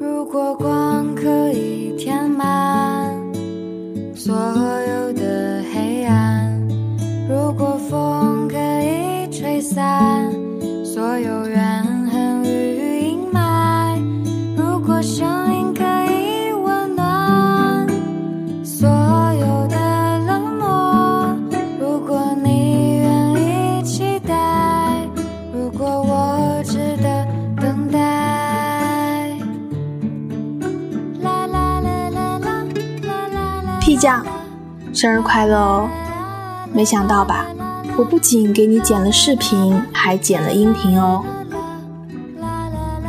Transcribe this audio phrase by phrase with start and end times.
[0.00, 3.14] 如果光可以填满
[4.14, 6.58] 所有的黑暗，
[7.28, 10.32] 如果风可以吹散
[10.84, 11.71] 所有缘
[34.02, 34.20] 酱，
[34.92, 35.88] 生日快乐哦！
[36.72, 37.46] 没想到吧，
[37.96, 41.22] 我不仅给你剪了视频，还剪了音频哦。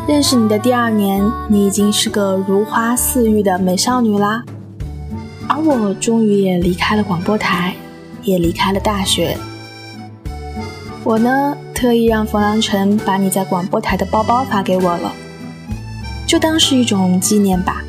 [0.07, 4.43] 认识你的第二年，你已经是个如花似玉的美少女啦，
[5.48, 7.73] 而我终于也离开了广播台，
[8.21, 9.35] 也离开了大学。
[11.03, 15.12] 我呢，特意让冯良辰把你在广播台的包包发给我了，
[16.27, 17.81] 就当是一种纪念吧，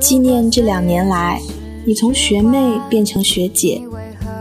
[0.00, 1.42] 纪念这两年来，
[1.88, 3.80] 你从学妹变成学姐，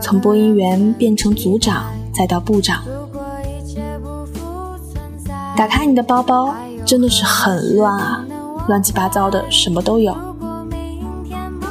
[0.01, 2.81] 从播音员变成组长，再到部长。
[5.55, 8.25] 打开你的包包，真的是很乱啊，
[8.67, 10.17] 乱七八糟的，什么都有。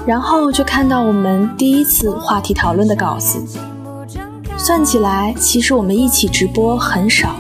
[0.06, 3.44] 然后就看到我们第一次话题讨论的稿子，
[4.56, 7.34] 算起来，其实我们一起直播很少，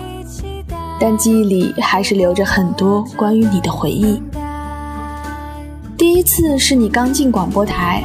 [0.98, 4.20] 但记忆里还是留着很多关于你的回忆。
[5.96, 8.02] 第一次是你刚进广播台，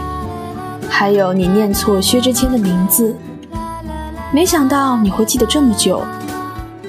[1.00, 3.16] 还有你念错薛之谦的名字，
[4.34, 6.04] 没想到你会记得这么久。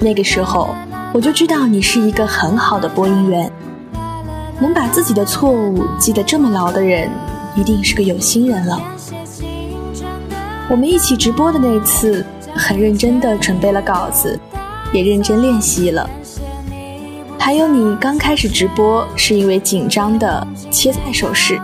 [0.01, 0.75] 那个时候
[1.13, 3.49] 我就知道你是一个很好的播音员，
[4.59, 7.09] 能把自己的错误记得这么牢的人，
[7.55, 8.81] 一定是个有心人了。
[10.69, 14.37] 我们一起直播的那次，很认真地准备了稿子，
[14.91, 16.09] 也认真练习了。
[17.39, 21.57] 还有你刚开始直播是因为紧张的切菜手势，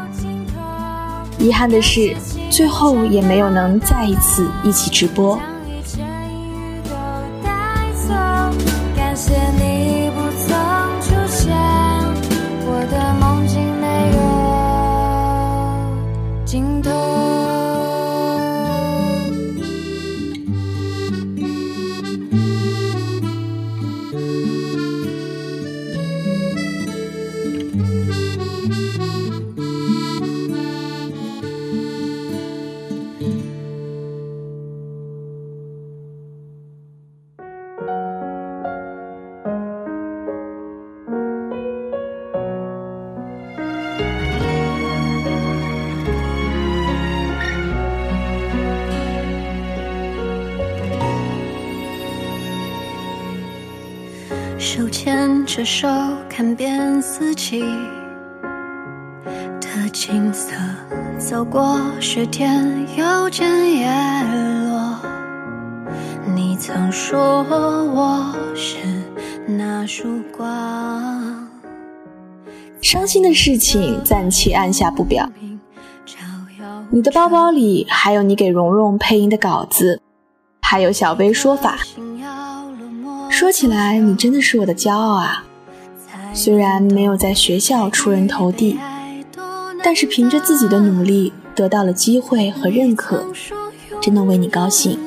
[1.39, 2.15] 遗憾的是
[2.49, 5.39] 最后也没有能再一次一起直播。
[54.59, 55.87] 手牵着手，
[56.27, 57.61] 看遍四季
[59.61, 60.51] 的景色，
[61.19, 62.67] 走过雪天，
[62.97, 63.87] 又见叶
[64.67, 64.99] 落。
[66.33, 68.77] 你曾说我是
[69.45, 71.47] 那束光，
[72.81, 75.29] 伤心的事情暂且按下不表。
[76.89, 80.01] 你的包包里还有你给蓉蓉配音的稿子，
[80.61, 81.77] 还有小薇说法。
[83.37, 85.43] 说起来，你真的是我的骄傲啊！
[86.33, 88.79] 虽然没有在学校出人头地，
[89.83, 93.27] 但是凭着自己的努力得到了机会和认可，
[94.01, 94.97] 真的为你高兴。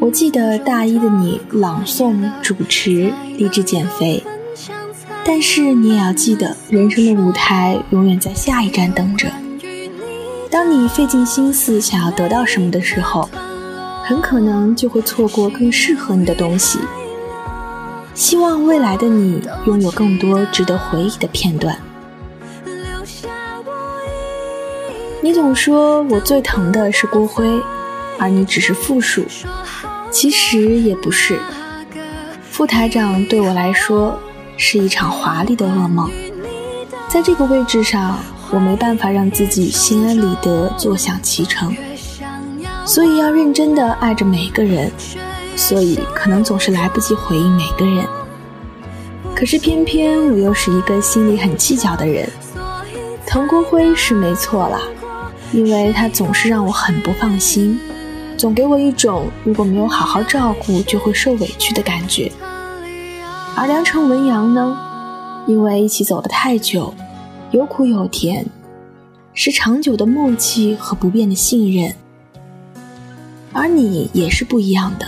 [0.00, 4.22] 我记得大一的你朗诵、主持、励志减肥，
[5.24, 9.26] 但是你也要记得，人生的舞台永远在下一站等着。
[10.48, 13.28] 当你费尽心思想要得到什么的时候，
[14.10, 16.80] 很可能就会错过更适合你的东西。
[18.12, 21.78] 希望未来的你拥有更多值得回忆的片段。
[25.22, 27.62] 你总说我最疼的是郭辉，
[28.18, 29.24] 而你只是附属，
[30.10, 31.38] 其实也不是。
[32.42, 34.18] 副台长对我来说
[34.56, 36.10] 是一场华丽的噩梦，
[37.08, 38.18] 在这个位置上，
[38.50, 41.72] 我没办法让自己心安理得坐享其成，
[42.84, 44.90] 所以要认真的爱着每个人。
[45.56, 48.06] 所以可能总是来不及回应每个人，
[49.34, 52.26] 可是偏偏我又是一个心里很计较的人。
[53.26, 54.80] 滕国辉是没错了，
[55.52, 57.78] 因为他总是让我很不放心，
[58.38, 62.32] 总给我一种如果没有好好照顾就会受委屈的感觉。
[63.54, 64.78] 而梁城文阳呢，
[65.46, 66.94] 因为一起走得太久，
[67.50, 68.46] 有苦有甜，
[69.34, 71.94] 是长久的默契和不变的信任。
[73.52, 75.06] 而你也是不一样的。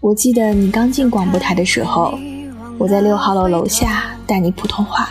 [0.00, 2.18] 我记得你刚进广播台的时候，
[2.76, 5.10] 我在六号楼楼下带你普通话，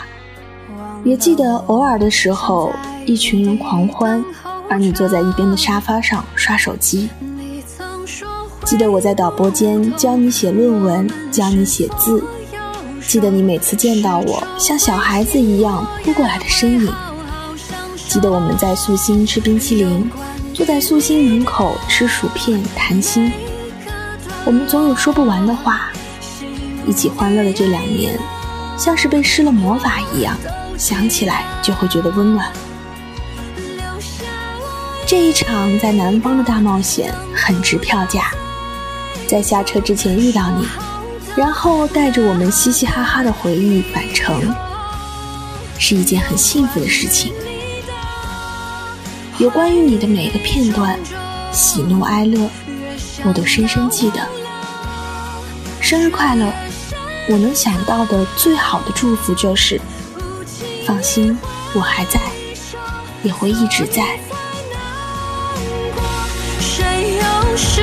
[1.03, 2.71] 也记得偶尔的时候，
[3.05, 4.23] 一群人狂欢，
[4.69, 7.09] 而你坐在一边的沙发上刷手机。
[8.65, 12.23] 记得我在导播间教你写论文，教你写字。
[13.05, 16.93] 记得你每次见到我像小孩子一样扑过来的身影。
[18.07, 20.09] 记得我们在素心吃冰淇淋，
[20.63, 23.33] 坐在素心门口吃薯片谈心。
[24.45, 25.91] 我们总有说不完的话。
[26.87, 28.17] 一起欢乐的这两年，
[28.77, 30.37] 像是被施了魔法一样，
[30.77, 32.49] 想起来就会觉得温暖。
[35.05, 38.31] 这一场在南方的大冒险很值票价。
[39.27, 40.65] 在下车之前遇到你，
[41.35, 44.41] 然后带着我们嘻嘻哈哈的回忆返程，
[45.77, 47.33] 是一件很幸福的事情。
[49.39, 50.99] 有关于你的每个片段，
[51.51, 52.47] 喜怒哀乐，
[53.23, 54.19] 我都深深记得。
[55.81, 56.53] 生日快乐！
[57.27, 59.81] 我能想到的最好的祝福就是，
[60.85, 61.35] 放心，
[61.73, 62.19] 我还在，
[63.23, 64.19] 也会一直在。
[66.59, 67.81] 谁又是？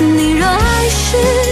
[0.00, 1.49] 你若爱是。